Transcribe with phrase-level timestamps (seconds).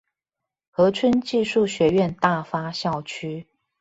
[0.71, 3.45] 和春技術學院大發校區